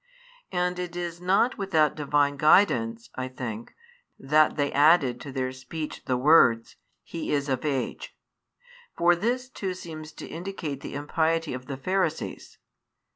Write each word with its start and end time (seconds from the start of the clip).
And 0.51 0.79
it 0.79 0.95
is 0.95 1.21
not 1.21 1.59
without 1.59 1.93
Divine 1.93 2.35
guidance. 2.35 3.11
I 3.13 3.27
think, 3.27 3.75
that 4.17 4.55
they 4.55 4.71
added 4.71 5.21
to 5.21 5.31
their 5.31 5.51
speech 5.51 6.05
the 6.05 6.17
words: 6.17 6.75
He 7.03 7.31
is 7.31 7.47
of 7.47 7.63
age. 7.63 8.17
For 8.97 9.15
this 9.15 9.47
too 9.47 9.75
seems 9.75 10.11
to 10.13 10.25
indicate 10.27 10.81
the 10.81 10.95
impiety 10.95 11.53
of 11.53 11.67
the 11.67 11.77
Pharisees. 11.77 12.57